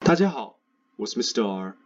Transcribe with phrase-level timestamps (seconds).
[0.00, 0.58] 大家好，
[0.96, 1.46] 我是 Mr.
[1.46, 1.76] R。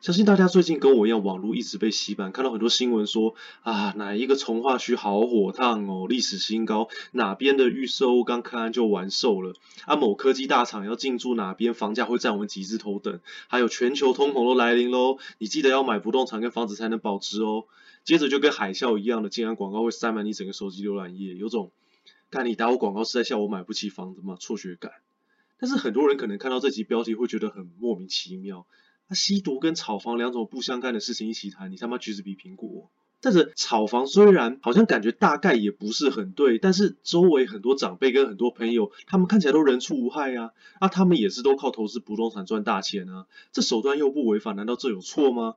[0.00, 17.64] 相信大家最近跟我一样，网络一直被洗版，看到很多新闻说啊，哪一个重化区好火烫哦，历史新高，哪边的预售刚开完就完售了，啊，某科技大厂要进驻哪边，房价会占我们几字头等，还有全球通膨都来临喽，你记得要买不动产跟房子才能保值哦。
[18.02, 21.70] 接着就跟海啸一样的，竟然广告会塞满你整个手机浏览页，有种。
[22.30, 24.36] 看你打我广告是在笑我买不起房子吗？
[24.38, 24.92] 错觉感。
[25.58, 28.66] 但是很多人可能看到这集标题会觉得很莫名其妙。
[29.08, 32.88] 那吸毒跟炒房两种不相干的事情一起谈，你他妈橘子比苹果。
[33.20, 40.52] 但是炒房虽然好像感觉大概也不是很对，但是周围很多长辈跟很多朋友，他们看起来都人畜无害啊。
[40.80, 43.26] 那他们也是都靠投资不动产赚大钱啊。
[43.52, 45.56] 这手段又不违法，难道这有错吗？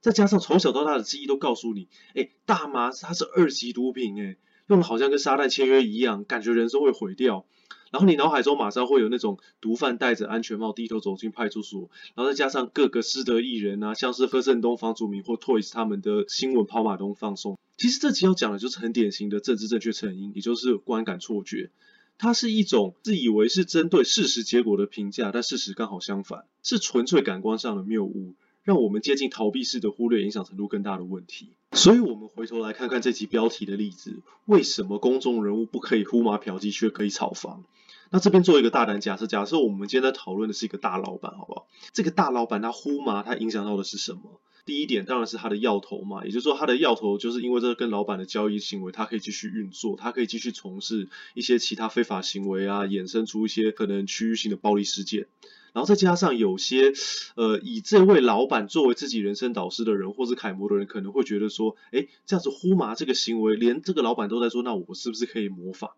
[0.00, 4.36] 再加上从小到大的记忆都告诉你，哎，大麻它是二级毒品，哎。
[4.68, 7.44] 用的好像跟撒旦签约一样，感觉人生会毁掉。
[7.90, 17.58] 然后你脑海中马上会有那种毒贩戴着安全帽低头走进派出所，然后再加上各个失德艺人啊，像是柯震东、房祖名或 Toys 他们的新闻跑马灯放送。
[17.78, 21.70] 其实这集要讲的就是很典型的政治正确成因，也就是观感错觉。
[22.18, 28.34] 它是一种自以为是针对事实结果的评价，但事实刚好相反，是纯粹感官上的谬误。
[28.64, 37.64] 让我们接近逃避式的忽略影响程度更大的问题，所以我们回头来看看这集标题的例子：为什么公众人物不可以呼麻嫖妓却可以炒房？
[38.10, 41.68] 那这边做一个大胆假设，假设我们今天在讨论的是一个大老板，好不好？
[41.92, 44.40] 这个大老板他呼麻，他影响到的是什么？
[44.64, 55.26] 第一点当然是他的要头嘛，也就是说他的要头就是因为这跟老板的交易行为，他可以继续运作，他可以继续从事一些其他非法行为啊，衍生出一些可能区域性的暴力事件。
[55.78, 56.92] 然后再加上有些，
[57.36, 65.90] 呃，以这位老板作为自己人生导师的人，或是楷模的人，可能会觉得说，哎，这样子呼麻这个行为，连这个老板都在做，那我是不是可以模仿？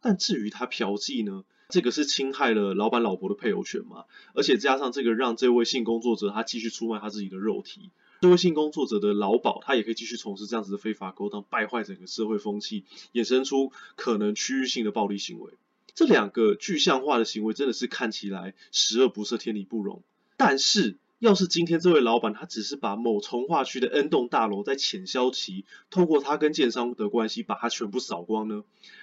[0.00, 4.06] 但至于他嫖妓呢，这个是侵害了老板老婆的配偶权嘛？
[4.34, 15.52] 而且加上这个让这位性工作者他继续出卖他自己的肉体，这位性工作者的劳保他也可以继续从事这样子的非法勾当，败坏整个社会风气，衍生出可能区域性的暴力行为。
[15.98, 20.04] 这两个具象化的行为真的是看起来十恶不赦、天理不容。
[20.36, 28.62] 但是，要是今天这位老板他只是把某重划区的 N 栋大楼在潜销期，透过他跟建商的关系把它全部扫光呢？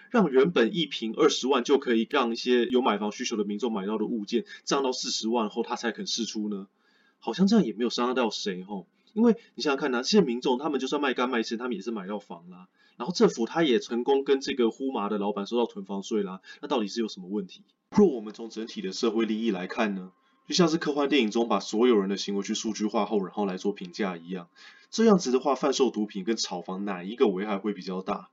[0.10, 6.70] 让原本一平二十万就可以让一些有买房需求的民众买到的物件涨到四十万后，他才肯释出呢？
[7.20, 8.88] 好像这样也没有伤害到谁吼。
[9.12, 12.70] 因为你想想看呐，这些民众他们就算卖干卖肾，他们也是买到房啦。
[12.98, 16.42] 然后政府他也成功跟这个呼麻的老板收到囤房税啦。
[16.62, 17.62] 那到底是有什么问题？
[17.92, 20.12] 若我们从整体的社会利益来看呢，
[20.48, 24.50] 就像是科幻电影中把所有人的行为去数据化后，然后来做评价一样。
[24.90, 28.30] 这样子的话，贩售毒品跟炒房哪一个危害会比较大？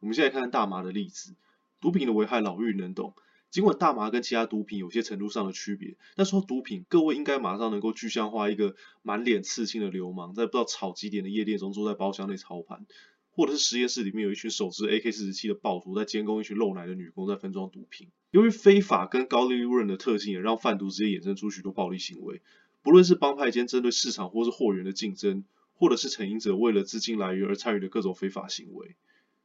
[0.00, 1.34] 我们现在看看大麻的例子，
[1.80, 3.14] 毒品的危害老嫗能懂。
[3.50, 12.84] 尽管大麻跟其他毒品有些程度上的区别，但说毒品，各位应该马上能够具象化一个满脸刺青的流氓，在不知道吵几点的夜店中坐在包厢内操盘，
[13.34, 18.08] 或者是实验室里面有一群手持 AK-47 的暴徒在监控一群露奶的女工在分装毒品。
[18.30, 22.42] 由于非法跟高利润的特性，也让贩毒直接衍生出许多暴力行为，
[22.82, 28.94] 不论是帮派间针对市场或是货源的竞争，或者是成瘾者为了资金来源而参与的各种非法行为。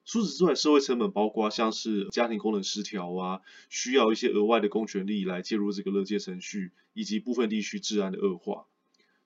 [0.06, 8.66] 除此之外，社会成本包括像是家庭功能失调啊，需要一些额外的公权力来介入这个勒戒程序，以及部分地区治安的恶化。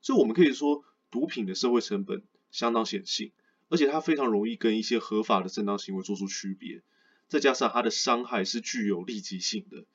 [0.01, 3.31] 所以，我们可以说，毒品的社会成本相当显性，
[3.73, 6.83] 而且它非常容易跟一些合法的正当行为做出区别。
[7.27, 9.85] 再加上它的伤害是具有立即性的。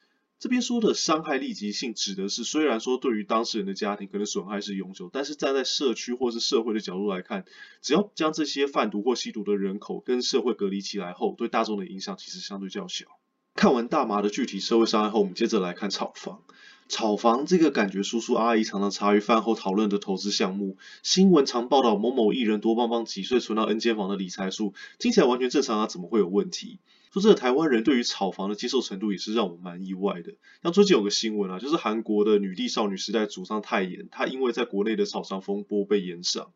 [0.40, 7.44] 这边说的伤害立即性，指的是虽然说对于当事人的家庭可能损害是永久，但是站在社区或是社会的角度来看，
[7.80, 13.06] 只要将这些贩毒或吸毒的人口跟社会隔离起来后，对大众的影响其实相对较小。
[13.54, 16.42] 看完大麻的具体社会伤害后，我们接着来看炒房。
[16.88, 26.78] 炒房这个感觉叔叔阿姨常常茶余饭后讨论的投资项目，新闻常报道某某艺人多帮帮几岁存到 N 间房的理财术，听起来完全正常啊，怎么会有问题？
[27.12, 30.34] 说这个台湾人对于炒房的接受程度也是让我蛮意外的。
[30.62, 36.52] 像最近有个新闻啊，就是韩国的女帝少女时代主唱泰妍，她因为在国内的炒房风波被延上。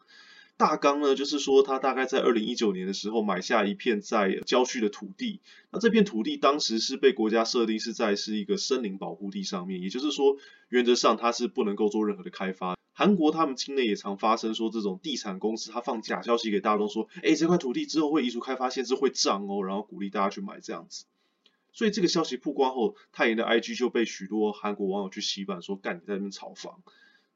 [0.63, 5.41] 大纲呢，就是说他大概在二零一九年的时候买下一片在郊区的土地，
[5.73, 10.37] 那这片土地当时是被国家设定是在是一个森林保护地上面，也就是说
[10.69, 12.79] 原则上它是不能够做任何的开发。
[12.93, 21.07] 韩国他们境内也常发生说这种地产公司他放假消息给大众说，哎，这块土地之后会移除开发限制会涨哦，然后鼓励大家去买这样子。
[21.73, 26.83] 所以这个消息曝光后，泰妍的 IG 就被许多韩国网友去洗版说，干你在那边炒房。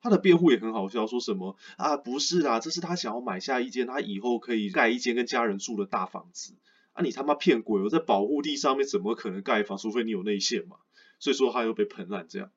[0.01, 6.55] 他的辩护也很好笑，说什么啊，不是啦，这是他想要买下一间他以后可以盖一间跟家人住的大房子
[6.93, 7.83] 啊，你他妈骗鬼！
[7.83, 9.79] 我在保护地上面怎么可能盖房？
[9.79, 10.77] 除非你有内线嘛。
[11.19, 12.51] 所以说他又被喷烂这样。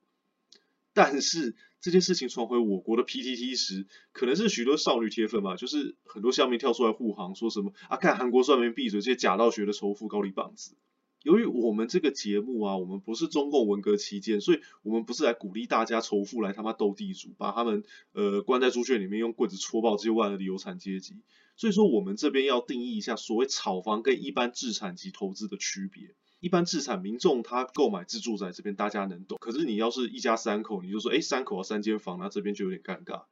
[0.94, 10.76] 但是这件事情传回我国的 PTT 时，可能是许多少女铁粉吧，就是很多下面跳出来护航，说什么啊，看韩国算命闭嘴，这些假道学的仇富高丽棒子。
[11.24, 17.84] 由于我们这个节目啊，我们不是中共文革期间，所以我们不是来鼓励大家仇富来他妈斗地主，把他们
[18.14, 21.16] 呃关在猪圈里面用棍子戳爆这些万恶的有产阶级。
[21.56, 26.16] 所以说我们这边要定义一下所谓炒房跟一般置产及投资的区别。
[26.40, 33.24] 一般置产民众他购买自住宅这边大家能懂，可是你要是一家三口，你就说哎三口啊三间房，那这边就有点尴尬。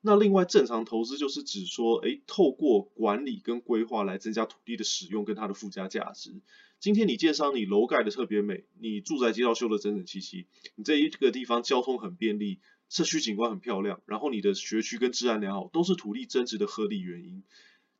[0.00, 6.40] 那另外正常投资就是指说，哎透过管理跟规划来增加土地的使用跟它的附加价值。
[6.78, 17.42] 今天你建商你楼盖的特别美，你住宅街道修得整整齐齐，你这一个地方交通很便利，社区景观很漂亮，然后你的学区跟治安良好，都是土地增值的合理原因。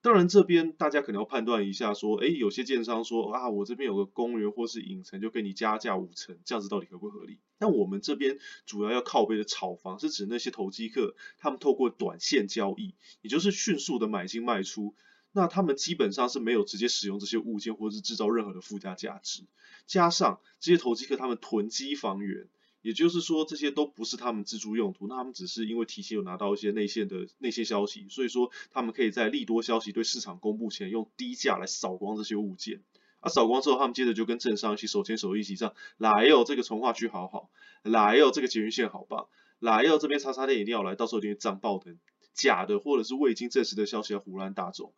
[0.02, 7.38] 当然，这边大家可能要判断一下，说，哎，有些建商说啊，我这边有个公园或是影城，就给你加价五成，这样子到底合不合理？
[7.58, 14.94] 但我们这边主要要靠背的炒房，是指那些投机客，他们透过短线交易，也就是迅速的买进卖出，
[15.37, 19.43] 那他们基本上是没有直接使用这些物件，或者是制造任何的附加价值，
[19.87, 22.49] 加上这些投机客他们囤积房源。
[22.81, 32.83] 也就是说，这些都不是他们自住用途，那他们只是因为提前有拿到一些内线的那些消息，所以说他们可以在利多消息对市场公布前，用低价来扫光这些物件。
[33.21, 37.50] 啊，扫光之后，他们接着就跟政商一起手牵手一起上，来哟，这个从化区好好，
[37.83, 39.27] 来哟，这个捷运线好棒，
[39.59, 41.97] 来哟，这边叉叉店一定要来，到时候一定会涨爆的，
[42.33, 44.94] 假的或者是未经证实的消息要胡乱大众。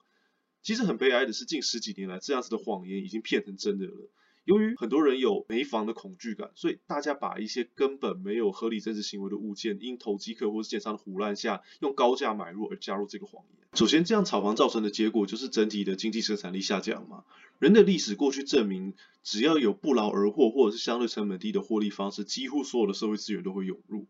[0.68, 4.10] 其实很悲哀的是，近十几年来，这样子的谎言已经骗成真的了。
[4.44, 13.66] 由于很多人有没房的恐惧感，所以大家把一些根本没有合理增值行为的物件，因投机客或是建商的胡乱下，用高价买入而加入这个谎言。
[13.72, 17.24] 首先，这样炒房造成的结果就是整体的经济生产力下降嘛。
[17.58, 18.92] 人的历史过去证明，
[19.22, 24.06] 只要有不劳而获或者是相对成本低的获利方式，几乎所有的社会资源都会涌入。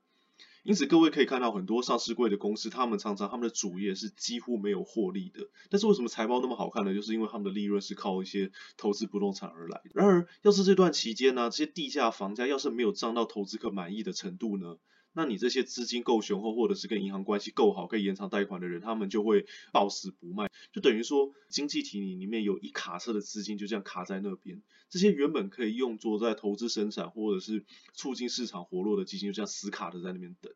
[0.68, 5.48] 因此，各位可以看到很多上市贵的公司，他们常常他们的主业是几乎没有获利的。
[5.70, 6.92] 但是为什么财报那么好看呢？
[6.92, 9.80] 就是因为他们的利润是靠一些投资不动产而来。
[9.94, 14.76] 然而，要是这段期间呢，这些地价房价要是没有涨到投资客满意的程度呢？
[15.18, 30.52] 那你这些资金够雄厚，或者是跟银行关系够好，可以延长贷款的人，他们就会抱死不卖，就等于说经济体里里面有一卡车的资金就这样卡在那边，这些原本可以用作在投资生产或者是促进市场活络的基金，就这样死卡的在那边等。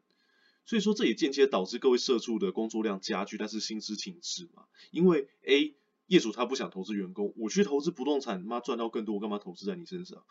[0.65, 5.75] 所以说这也间接导致各位社畜的工作量加剧，但是薪资停滞嘛，因为 A
[6.07, 10.23] 业主他不想投资员工，我去投资不动产，妈赚到更多，我干嘛投资在你身上？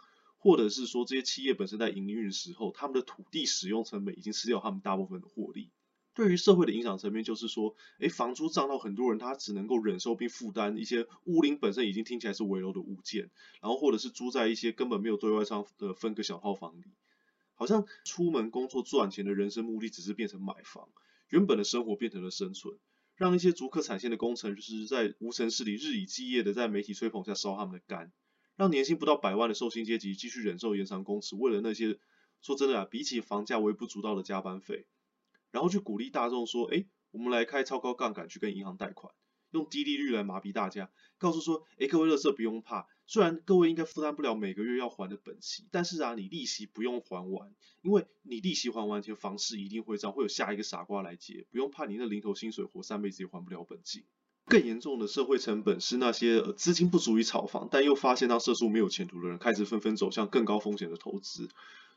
[0.41, 5.69] 或者是说，这些企业本身在营运的时候，他们的土地使用成本已经吃掉他们大部分的获利。
[6.15, 13.29] 对于社会的影响层面，就是说，诶，房租涨到很多人他只能够忍受并负担一些屋龄本身已经听起来是危楼的物件，
[13.61, 16.85] 然后或者是租在一些根本没有对外商的分隔小套房里，
[17.53, 20.89] 好像出门工作赚钱的人生目的只是变成买房，
[21.29, 22.77] 原本的生活变成了生存，
[23.15, 28.11] 让一些竹科产线的工程师在无尘室里日以继夜的在媒体吹捧下烧他们的肝。
[28.61, 31.97] 让年薪不到百万的受薪阶级继续忍受延长工时，为了那些
[32.43, 34.85] 说真的啊，比起房价微不足道的加班费，
[35.49, 39.15] 然后去鼓励大众说，哎，我们来开超高杠杆去跟银行贷款，
[39.49, 54.03] 用低利率来麻痹大家，告诉说，哎，各位乐色不用怕，虽然各位应该负担不了每个月要还的本息，但是啊，你利息不用还完，因为你利息还完前房市一定会涨，会有下一个傻瓜来接，不用怕你那零头薪水活三辈子也还不了本金。
[54.45, 61.49] 更严重的社会成本是那些资金不足以炒房，但又发现当社畜没有前途的人，开始纷纷走向更高风险的投资。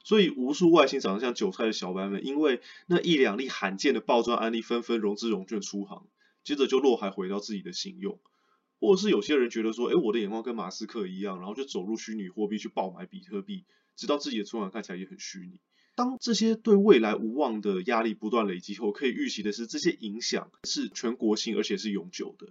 [0.04, 6.06] 所以无数外形长得像韭菜的小白们，因为那一两例罕见的暴赚案例，纷纷融资融券出行，
[6.44, 8.20] 接着就落海回到自己的信用。
[8.78, 13.64] 或是有些人觉得说，哎，我的眼光跟马斯克一样，然后就走入虚拟货币去爆买比特币，
[13.96, 15.58] 直到自己的存款看起来也很虚拟。
[15.94, 22.48] 当这些对未来无望的压力不断累积后，可以预期的是，这些影响是全国性而且是永久的。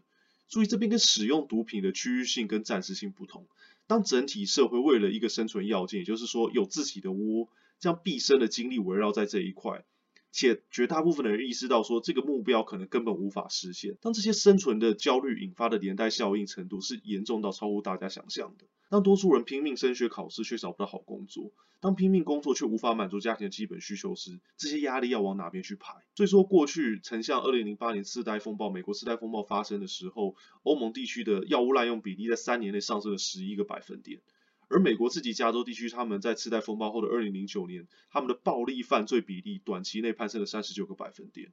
[0.48, 3.48] 注意，这边跟使用毒品的区域性跟暂时性不同。
[3.86, 9.84] 当整体社会为了一个生存要件，也就是说有自己的窝，将毕生的精力围绕在这一块。
[10.32, 13.98] 且绝大部分的人意识到说，这个目标可能根本无法实现。
[14.02, 18.66] 当这些生存的焦虑引发的连带效应程度是严重到超乎大家想象的。
[18.94, 25.96] 当多数人拼命升学考试却找不到好工作，当拼命工作却无法满足家庭的基本需求时，这些压力要往哪边去排？
[26.14, 34.22] 所以说，过去曾像2008年次贷风暴、美国次贷风暴发生的时候，欧盟地区的药物滥用比例在三年内上升了十一个百分点。
[34.68, 41.52] 而美国自己加州地区，他们在次贷风暴后的二零零九年，他们的暴力犯罪比例短期内攀升了三十九个百分点。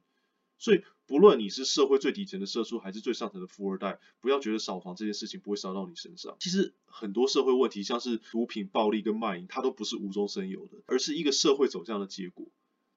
[0.61, 6.37] 所以不论你是社会最底层的社畜，还是最上层的富二代，不要觉得炒房这件事情不会烧到你身上。
[6.39, 12.45] 其实很多社会问题，像是毒品、暴力跟卖淫，它都不是无中生有的，而是一个社会走向的结果。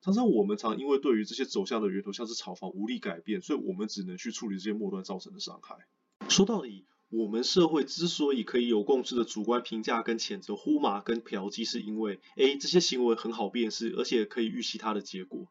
[0.02, 5.78] 常常我们常因为对于这些走向的源头，像是炒房无力改变，所以我们只能去处理这些末端造成的伤害。
[6.28, 15.46] 说到底，我们社会之所以可以有共识的主观评价跟谴责呼麻跟嫖妓，是因为 A 这些行为很好辨识，而且可以预期它的结果。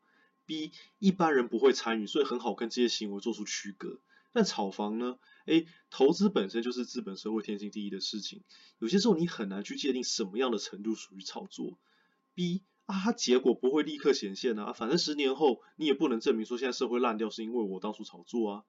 [0.46, 4.02] B 一般人不会参与，所以很好跟这些行为做出区隔。
[4.32, 8.44] 但炒房呢？A 投资本身就是资本社会天经地义的事情，
[8.80, 11.78] 有些时候你很难去界定什么样的程度属于炒作。
[12.34, 18.64] B 啊，它结果不会立刻显现啊，反正十年后你也不能证明说现在社会烂掉是因为我当初炒作啊。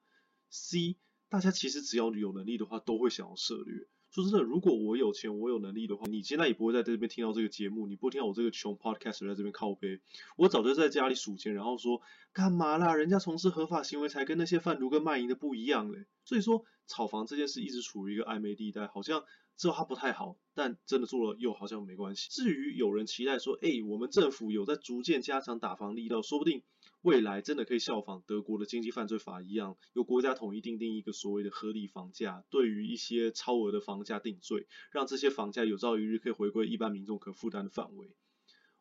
[0.51, 0.97] C
[1.31, 3.89] 大家其实只要你有能力的话，都会想要涉猎。
[4.15, 9.99] 说真的，如果我有钱，我有能力的话，你现在也不会在这边听到这个节目，你不会听到我这个穷 podcast 在这边靠背。
[10.37, 12.01] 我早就在家里数钱，然后说
[12.33, 12.95] 干嘛啦？
[12.95, 16.07] 人家从事合法行为才跟那些贩毒跟卖淫的不一样嘞。
[16.25, 19.25] 所以说，炒房这件事一直处于一个暧昧地带，好像
[19.57, 22.29] 知道它不太好，但真的做了又好像没关系。
[22.31, 26.63] 至于有人期待说，哎，我们政府有在逐渐加强打房力道，说不定。
[27.05, 38.17] 未来真的可以效仿德国的经济犯罪法一样，由国家统一订定一个所谓的合理房价，对于一些超额的房价定罪，让这些房价有朝一日可以回归一般民众可负担的范围。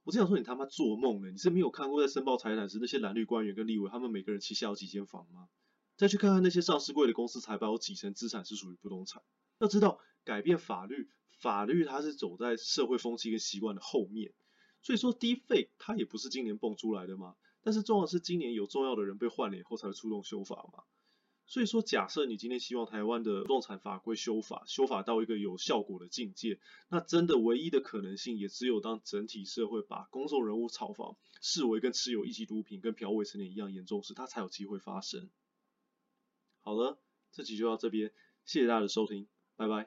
[0.06, 1.32] 我只想说，你他妈做梦呢？
[1.32, 5.50] 你是没有看过在申报财产时那些蓝绿官员跟立委，他们每个人旗下有几间房吗？
[5.98, 9.22] 再去看看那些上市贵的公司财报，有几成资产是属于不动产？
[9.60, 11.10] 要知道，改变法律，
[11.42, 14.32] 法律它是走在社会风气跟习惯的后面。
[14.82, 17.36] 所以说低费它也不是今年蹦出来的吗？
[17.64, 20.84] 但是重要的是，今年有重要的人被换了以后才会出动修法嘛。
[21.46, 35.30] 所以说，假设你今天希望台湾的不动产法规修法，修法到一个有效果的境界，那真的唯一的可能性，也只有当整体社会把公众人物炒房视为跟持有一级毒品跟嫖未成年一样严重时，它才有机会发生。
[36.62, 36.98] 好了，
[37.34, 38.14] 这集就到这边，
[38.46, 39.28] 谢谢大家的收听，
[39.58, 39.82] 拜拜。